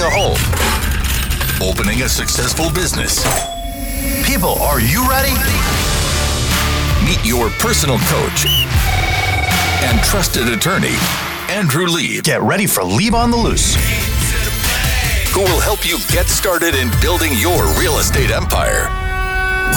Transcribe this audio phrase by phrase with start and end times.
[0.00, 0.38] a home,
[1.60, 3.22] opening a successful business.
[4.24, 5.34] People, are you ready?
[7.04, 8.46] Meet your personal coach
[9.84, 10.94] and trusted attorney,
[11.48, 12.24] Andrew Lieb.
[12.24, 13.74] Get ready for Lieb on the Loose.
[15.32, 19.01] who will help you get started in building your real estate empire.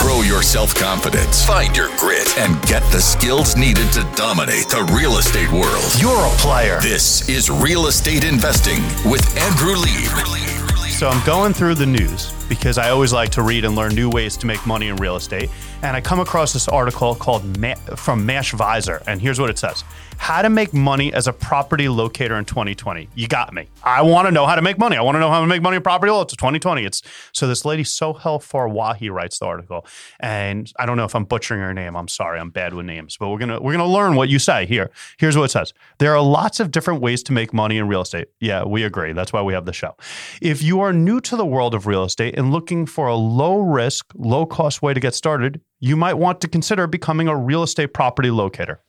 [0.02, 4.84] Grow your self confidence, find your grit, and get the skills needed to dominate the
[4.96, 5.84] real estate world.
[6.00, 6.80] You're a player.
[6.82, 10.56] This is Real Estate Investing with Andrew Lieb.
[10.96, 14.10] So I'm going through the news because I always like to read and learn new
[14.10, 15.50] ways to make money in real estate.
[15.82, 19.04] And I come across this article called Ma- from Mashvisor.
[19.06, 19.84] And here's what it says
[20.18, 23.10] How to make money as a property locator in 2020.
[23.14, 23.68] You got me.
[23.84, 24.98] I want to know how to make money.
[24.98, 26.24] I want to know how to make money in property law.
[26.24, 26.84] It's 2020.
[26.84, 27.02] It's
[27.32, 29.86] so this lady Sohel Farwahi writes the article.
[30.20, 31.96] And I don't know if I'm butchering her name.
[31.96, 32.40] I'm sorry.
[32.40, 33.18] I'm bad with names.
[33.18, 34.90] But we're gonna we're gonna learn what you say here.
[35.20, 35.74] Here's what it says.
[36.00, 38.30] There are lots of different ways to make money in real estate.
[38.40, 39.14] Yeah, we agree.
[39.14, 39.96] That's why we have the show.
[40.42, 43.60] If you are new to the world of real estate and looking for a low
[43.60, 47.62] risk, low cost way to get started, you might want to consider becoming a real
[47.62, 48.82] estate property locator.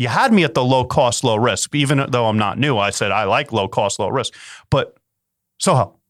[0.00, 2.78] You had me at the low cost, low risk, even though I'm not new.
[2.78, 4.32] I said I like low cost, low risk.
[4.70, 4.96] But
[5.58, 6.00] Soho,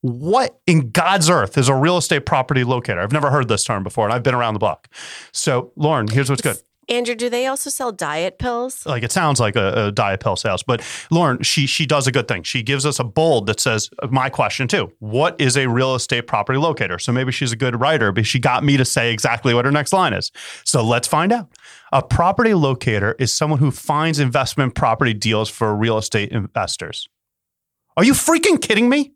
[0.00, 2.98] what in God's earth is a real estate property locator?
[2.98, 4.88] I've never heard this term before, and I've been around the block.
[5.30, 6.56] So, Lauren, here's what's good.
[6.88, 8.84] Andrew, do they also sell diet pills?
[8.86, 12.12] like it sounds like a, a diet pill sales but lauren she she does a
[12.12, 12.42] good thing.
[12.42, 15.94] She gives us a bold that says uh, my question too what is a real
[15.94, 16.98] estate property locator?
[16.98, 19.72] So maybe she's a good writer but she got me to say exactly what her
[19.72, 20.30] next line is.
[20.64, 21.50] So let's find out.
[21.92, 27.08] A property locator is someone who finds investment property deals for real estate investors.
[27.96, 29.12] Are you freaking kidding me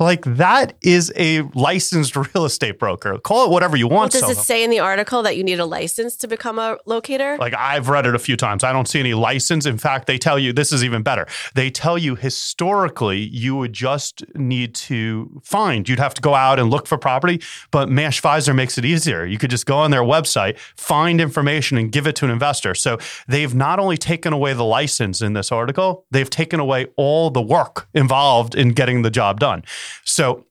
[0.00, 4.28] like that is a licensed real estate broker call it whatever you Well, want does
[4.28, 7.36] it say in the article that you need a license to become a locator?
[7.38, 8.64] Like I've read it a few times.
[8.64, 9.66] I don't see any license.
[9.66, 11.26] In fact, they tell you this is even better.
[11.54, 15.88] They tell you historically you would just need to find.
[15.88, 17.40] You'd have to go out and look for property,
[17.70, 19.24] but Mashvisor makes it easier.
[19.24, 22.74] You could just go on their website, find information, and give it to an investor.
[22.74, 27.30] So they've not only taken away the license in this article, they've taken away all
[27.30, 29.57] the work involved in getting the job done.
[30.04, 30.46] So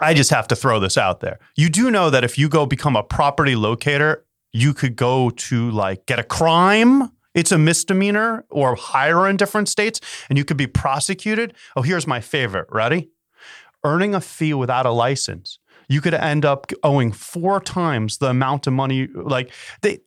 [0.00, 1.38] I just have to throw this out there.
[1.56, 5.70] You do know that if you go become a property locator, you could go to
[5.70, 7.10] like get a crime.
[7.34, 11.54] It's a misdemeanor or higher in different states, and you could be prosecuted.
[11.76, 12.66] Oh, here's my favorite.
[12.70, 13.10] Ready?
[13.84, 15.58] Earning a fee without a license.
[15.88, 19.08] You could end up owing four times the amount of money.
[19.14, 20.00] Like they.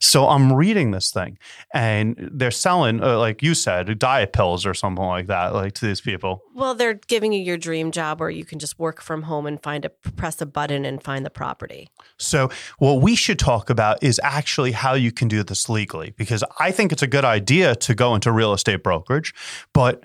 [0.00, 1.38] So I'm reading this thing,
[1.74, 5.86] and they're selling, uh, like you said, diet pills or something like that, like to
[5.86, 6.42] these people.
[6.54, 9.62] well, they're giving you your dream job where you can just work from home and
[9.62, 11.88] find a press a button and find the property.
[12.16, 16.42] So, what we should talk about is actually how you can do this legally, because
[16.58, 19.34] I think it's a good idea to go into real estate brokerage,
[19.72, 20.04] but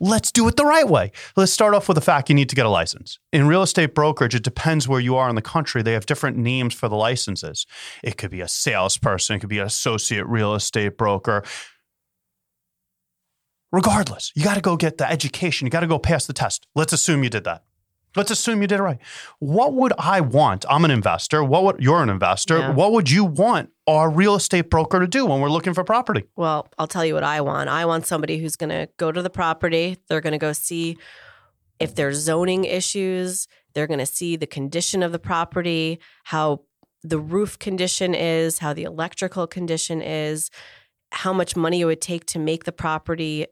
[0.00, 1.12] let's do it the right way.
[1.36, 3.18] Let's start off with the fact you need to get a license.
[3.32, 5.82] In real estate brokerage, it depends where you are in the country.
[5.82, 7.66] They have different names for the licenses.
[8.02, 11.44] It could be a salesperson, it could be an associate real estate broker.
[13.70, 15.66] Regardless, you got to go get the education.
[15.66, 16.66] You got to go pass the test.
[16.74, 17.64] Let's assume you did that.
[18.18, 18.98] Let's assume you did it right.
[19.38, 20.64] What would I want?
[20.68, 21.44] I'm an investor.
[21.44, 22.58] What would you're an investor?
[22.58, 22.72] Yeah.
[22.72, 26.24] What would you want our real estate broker to do when we're looking for property?
[26.34, 27.68] Well, I'll tell you what I want.
[27.68, 29.98] I want somebody who's going to go to the property.
[30.08, 30.98] They're going to go see
[31.78, 33.46] if there's zoning issues.
[33.74, 36.62] They're going to see the condition of the property, how
[37.04, 40.50] the roof condition is, how the electrical condition is,
[41.12, 43.46] how much money it would take to make the property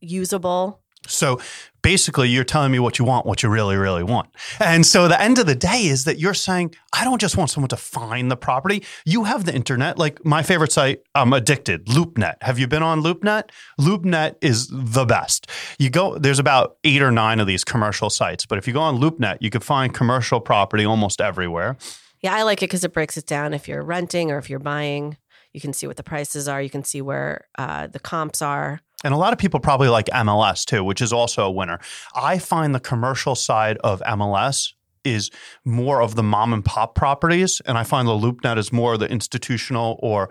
[0.00, 0.79] usable.
[1.06, 1.40] So
[1.82, 4.28] basically, you're telling me what you want, what you really, really want.
[4.60, 7.50] And so the end of the day is that you're saying, I don't just want
[7.50, 8.84] someone to find the property.
[9.04, 9.98] You have the internet.
[9.98, 12.42] Like my favorite site, I'm addicted, LoopNet.
[12.42, 13.50] Have you been on LoopNet?
[13.80, 15.48] LoopNet is the best.
[15.78, 18.80] You go, there's about eight or nine of these commercial sites, but if you go
[18.80, 21.76] on LoopNet, you can find commercial property almost everywhere.
[22.20, 23.54] Yeah, I like it because it breaks it down.
[23.54, 25.16] If you're renting or if you're buying,
[25.52, 26.60] you can see what the prices are.
[26.60, 28.80] You can see where uh, the comps are.
[29.04, 31.80] And a lot of people probably like MLS too, which is also a winner.
[32.14, 34.74] I find the commercial side of MLS
[35.04, 35.30] is
[35.64, 39.10] more of the mom and pop properties, and I find the LoopNet is more the
[39.10, 40.28] institutional or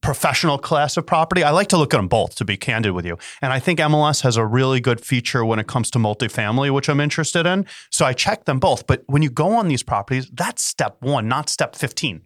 [0.00, 1.42] professional class of property.
[1.42, 3.18] I like to look at them both, to be candid with you.
[3.42, 6.88] And I think MLS has a really good feature when it comes to multifamily, which
[6.88, 7.66] I'm interested in.
[7.90, 8.86] So I check them both.
[8.86, 12.22] But when you go on these properties, that's step one, not step 15.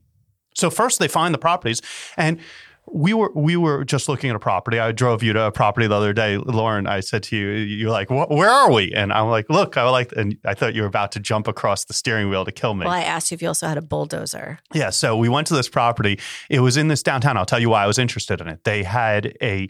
[0.54, 1.82] So first they find the properties
[2.16, 2.38] and
[2.86, 4.78] we were we were just looking at a property.
[4.78, 6.86] I drove you to a property the other day, Lauren.
[6.86, 10.12] I said to you, "You're like, where are we?" And I'm like, "Look, I like."
[10.12, 12.84] And I thought you were about to jump across the steering wheel to kill me.
[12.84, 14.58] Well, I asked you if you also had a bulldozer.
[14.72, 16.20] Yeah, so we went to this property.
[16.50, 17.36] It was in this downtown.
[17.36, 18.64] I'll tell you why I was interested in it.
[18.64, 19.68] They had a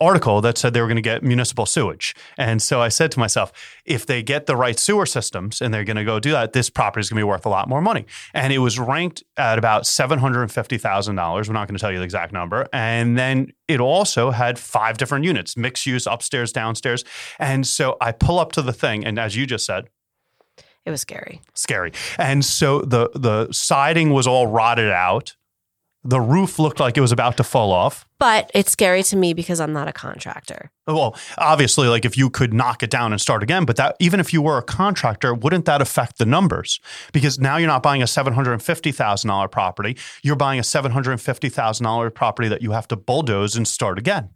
[0.00, 2.14] article that said they were going to get municipal sewage.
[2.36, 3.52] And so I said to myself,
[3.84, 6.68] if they get the right sewer systems and they're going to go do that, this
[6.68, 8.04] property is going to be worth a lot more money.
[8.34, 11.46] And it was ranked at about $750,000.
[11.48, 12.68] We're not going to tell you the exact number.
[12.72, 17.04] And then it also had five different units, mixed use, upstairs, downstairs.
[17.38, 19.04] And so I pull up to the thing.
[19.04, 19.88] And as you just said,
[20.84, 21.40] It was scary.
[21.54, 21.92] scary.
[22.18, 25.34] And so the the siding was all rotted out.
[26.06, 28.06] The roof looked like it was about to fall off.
[28.18, 30.70] But it's scary to me because I'm not a contractor.
[30.86, 33.96] Oh, well, obviously, like if you could knock it down and start again, but that
[34.00, 36.78] even if you were a contractor, wouldn't that affect the numbers?
[37.14, 40.60] Because now you're not buying a seven hundred and fifty thousand dollar property; you're buying
[40.60, 43.98] a seven hundred and fifty thousand dollar property that you have to bulldoze and start
[43.98, 44.28] again.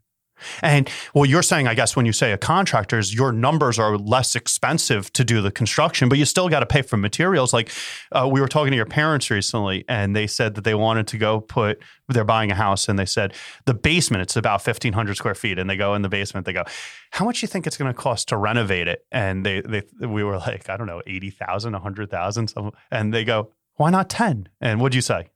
[0.62, 3.96] And what you're saying, I guess, when you say a contractor, is your numbers are
[3.96, 7.52] less expensive to do the construction, but you still got to pay for materials.
[7.52, 7.70] Like
[8.12, 11.18] uh, we were talking to your parents recently, and they said that they wanted to
[11.18, 11.80] go put.
[12.08, 14.22] They're buying a house, and they said the basement.
[14.22, 16.46] It's about fifteen hundred square feet, and they go in the basement.
[16.46, 16.64] They go,
[17.10, 19.82] "How much do you think it's going to cost to renovate it?" And they, they,
[20.06, 22.52] we were like, "I don't know, eighty thousand, a hundred thousand,
[22.90, 24.48] and they go, "Why not 10?
[24.60, 25.28] And what'd you say?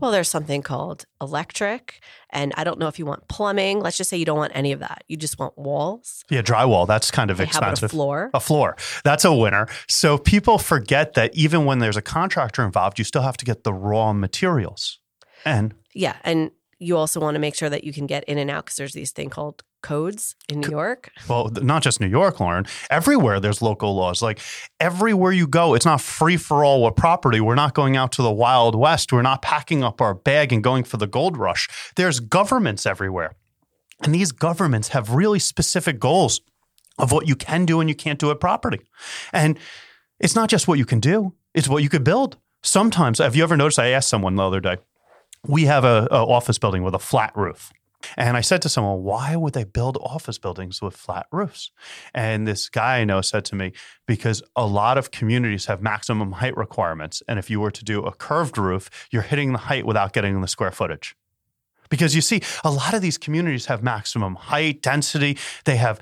[0.00, 2.00] Well, there's something called electric,
[2.30, 3.80] and I don't know if you want plumbing.
[3.80, 5.04] Let's just say you don't want any of that.
[5.08, 6.24] You just want walls.
[6.30, 6.86] Yeah, drywall.
[6.86, 8.30] That's kind of about a floor?
[8.34, 8.76] A floor.
[9.04, 9.68] That's a winner.
[9.88, 13.64] So people forget that even when there's a contractor involved, you still have to get
[13.64, 14.98] the raw materials.
[15.44, 18.50] And Yeah, and you also want to make sure that you can get in and
[18.50, 21.10] out because there's these thing called codes in New York.
[21.28, 22.66] well, not just New York, Lauren.
[22.90, 24.22] Everywhere there's local laws.
[24.22, 24.40] Like
[24.78, 27.40] everywhere you go, it's not free for all with property.
[27.40, 29.12] We're not going out to the Wild West.
[29.12, 31.68] We're not packing up our bag and going for the gold rush.
[31.96, 33.32] There's governments everywhere.
[34.02, 36.40] And these governments have really specific goals
[36.98, 38.80] of what you can do and you can't do at property.
[39.32, 39.58] And
[40.18, 42.36] it's not just what you can do, it's what you could build.
[42.62, 43.78] Sometimes, have you ever noticed?
[43.78, 44.76] I asked someone the other day,
[45.46, 47.72] we have a, a office building with a flat roof.
[48.16, 51.70] And I said to someone, why would they build office buildings with flat roofs?
[52.14, 53.72] And this guy I know said to me,
[54.06, 57.22] because a lot of communities have maximum height requirements.
[57.28, 60.40] And if you were to do a curved roof, you're hitting the height without getting
[60.40, 61.14] the square footage.
[61.88, 65.36] Because you see, a lot of these communities have maximum height, density.
[65.64, 66.00] They have.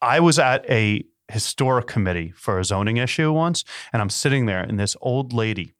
[0.00, 4.60] I was at a historic committee for a zoning issue once, and I'm sitting there,
[4.60, 5.74] and this old lady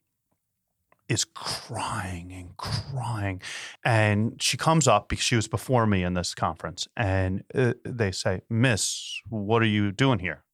[1.11, 3.43] is crying and crying.
[3.85, 6.87] And she comes up because she was before me in this conference.
[6.97, 10.45] And uh, they say, Miss, what are you doing here?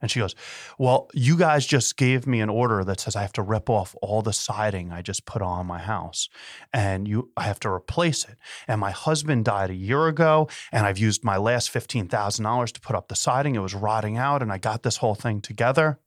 [0.00, 0.36] And she goes,
[0.78, 3.96] Well, you guys just gave me an order that says I have to rip off
[4.00, 6.28] all the siding I just put on my house
[6.72, 8.36] and you I have to replace it.
[8.68, 12.94] And my husband died a year ago and I've used my last $15,000 to put
[12.94, 13.56] up the siding.
[13.56, 15.98] It was rotting out and I got this whole thing together.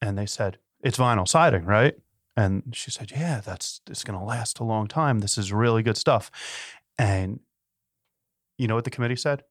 [0.00, 1.96] And they said, It's vinyl siding, right?
[2.36, 5.20] And she said, Yeah, that's it's gonna last a long time.
[5.20, 6.30] This is really good stuff.
[6.98, 7.40] And
[8.58, 9.42] you know what the committee said?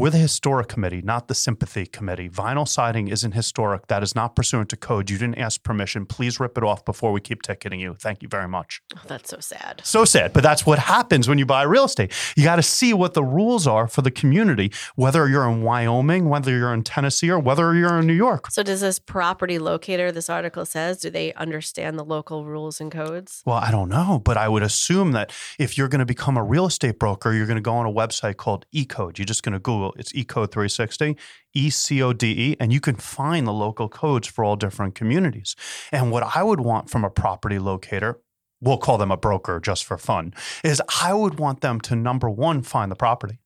[0.00, 2.30] We're the historic committee, not the sympathy committee.
[2.30, 3.88] Vinyl siding isn't historic.
[3.88, 5.10] That is not pursuant to code.
[5.10, 6.06] You didn't ask permission.
[6.06, 7.96] Please rip it off before we keep ticketing you.
[8.00, 8.80] Thank you very much.
[8.96, 9.82] Oh, that's so sad.
[9.84, 12.14] So sad, but that's what happens when you buy real estate.
[12.34, 16.30] You got to see what the rules are for the community, whether you're in Wyoming,
[16.30, 18.50] whether you're in Tennessee, or whether you're in New York.
[18.52, 22.90] So, does this property locator, this article says, do they understand the local rules and
[22.90, 23.42] codes?
[23.44, 26.42] Well, I don't know, but I would assume that if you're going to become a
[26.42, 29.18] real estate broker, you're going to go on a website called eCode.
[29.18, 31.16] You're just going to Google it's eCode 360,
[31.54, 34.94] E C O D E, and you can find the local codes for all different
[34.94, 35.56] communities.
[35.92, 38.20] And what I would want from a property locator,
[38.60, 42.28] we'll call them a broker just for fun, is I would want them to number
[42.28, 43.40] one, find the property.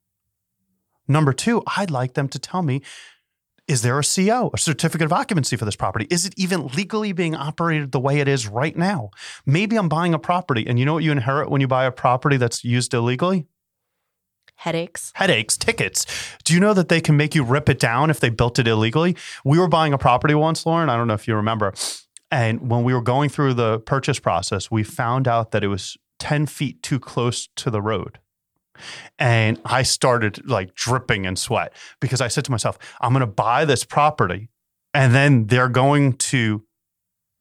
[1.07, 2.83] Number two, I'd like them to tell me
[3.67, 6.07] is there a CO, a certificate of occupancy for this property?
[6.11, 9.11] Is it even legally being operated the way it is right now?
[9.47, 11.91] Maybe I'm buying a property, and you know what you inherit when you buy a
[11.91, 13.47] property that's used illegally?
[14.57, 15.13] Headaches.
[15.15, 16.07] Headaches, tickets.
[16.45, 18.67] Do you know that they can make you rip it down if they built it
[18.67, 19.17] illegally?
[19.45, 20.89] We were buying a property once, Lauren.
[20.89, 21.75] I don't know if you remember.
[22.31, 25.97] And when we were going through the purchase process, we found out that it was
[26.19, 28.19] 10 feet too close to the road.
[29.19, 33.27] And I started like dripping in sweat because I said to myself, I'm going to
[33.27, 34.49] buy this property
[34.93, 36.65] and then they're going to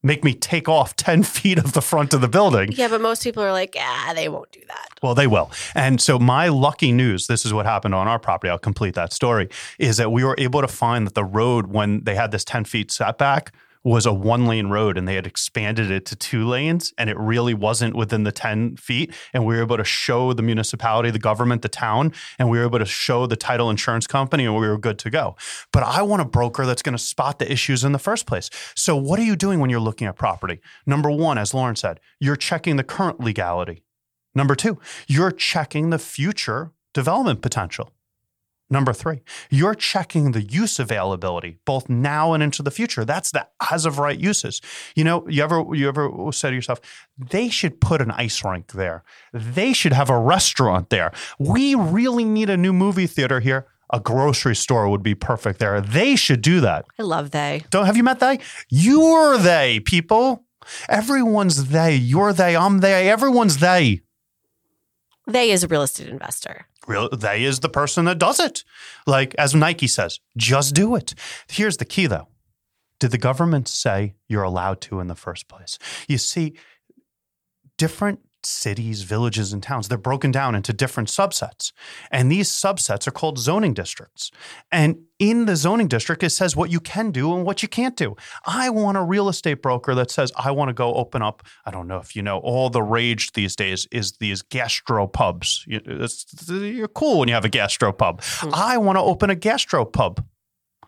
[0.04, 2.70] make me take off 10 feet of the front of the building.
[2.72, 4.88] Yeah, but most people are like, ah, they won't do that.
[5.02, 5.50] Well, they will.
[5.74, 8.50] And so, my lucky news this is what happened on our property.
[8.50, 12.04] I'll complete that story is that we were able to find that the road, when
[12.04, 13.52] they had this 10 feet setback,
[13.84, 17.18] was a one lane road and they had expanded it to two lanes and it
[17.18, 19.14] really wasn't within the 10 feet.
[19.34, 22.64] And we were able to show the municipality, the government, the town, and we were
[22.64, 25.36] able to show the title insurance company and we were good to go.
[25.70, 28.48] But I want a broker that's going to spot the issues in the first place.
[28.74, 30.60] So, what are you doing when you're looking at property?
[30.86, 33.84] Number one, as Lauren said, you're checking the current legality.
[34.34, 37.93] Number two, you're checking the future development potential.
[38.74, 43.04] Number three, you're checking the use availability both now and into the future.
[43.04, 44.60] That's the as of right uses.
[44.96, 46.80] You know, you ever you ever say to yourself,
[47.16, 49.04] they should put an ice rink there.
[49.32, 51.12] They should have a restaurant there.
[51.38, 53.68] We really need a new movie theater here.
[53.90, 55.80] A grocery store would be perfect there.
[55.80, 56.84] They should do that.
[56.98, 57.62] I love they.
[57.70, 58.40] Don't have you met they?
[58.68, 60.42] You're they, people.
[60.88, 61.94] Everyone's they.
[61.94, 62.56] You're they.
[62.56, 63.08] I'm they.
[63.08, 64.00] Everyone's they.
[65.26, 66.66] They is a real estate investor.
[66.86, 68.64] Real, they is the person that does it.
[69.06, 71.14] Like as Nike says, just do it.
[71.48, 72.28] Here's the key though.
[73.00, 75.78] Did the government say you're allowed to in the first place?
[76.08, 76.56] You see,
[77.76, 81.72] different cities, villages, and towns, they're broken down into different subsets.
[82.10, 84.30] And these subsets are called zoning districts.
[84.70, 87.96] And in the zoning district, it says what you can do and what you can't
[87.96, 88.16] do.
[88.46, 91.70] I want a real estate broker that says, I want to go open up, I
[91.70, 95.64] don't know if you know, all the rage these days is these gastro pubs.
[95.66, 98.20] You're cool when you have a gastro pub.
[98.20, 98.54] Mm-hmm.
[98.54, 100.24] I want to open a gastro pub.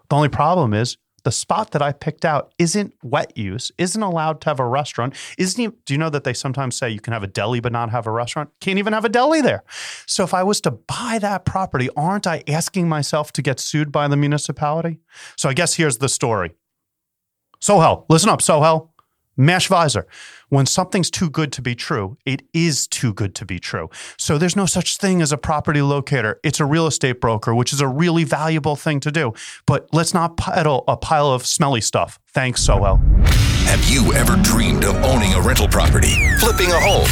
[0.08, 0.96] The only problem is
[1.26, 5.16] the spot that I picked out isn't wet use, isn't allowed to have a restaurant.
[5.36, 7.72] Isn't even, do you know that they sometimes say you can have a deli but
[7.72, 8.50] not have a restaurant?
[8.60, 9.64] Can't even have a deli there.
[10.06, 13.90] So if I was to buy that property, aren't I asking myself to get sued
[13.90, 15.00] by the municipality?
[15.36, 16.54] So I guess here's the story.
[17.60, 18.90] Sohel, listen up, Sohel.
[19.38, 20.04] Mashvisor.
[20.48, 23.90] When something's too good to be true, it is too good to be true.
[24.16, 26.40] So there's no such thing as a property locator.
[26.42, 29.34] It's a real estate broker, which is a really valuable thing to do.
[29.66, 32.18] But let's not peddle a pile of smelly stuff.
[32.28, 33.00] Thanks, Sohel.
[33.66, 37.10] Have you ever dreamed of owning a rental property, flipping a home,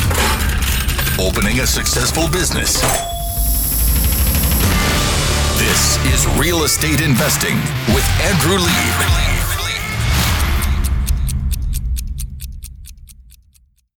[1.18, 2.80] opening a successful business?
[5.58, 7.56] This is Real Estate Investing
[7.94, 9.53] with Andrew Lieb.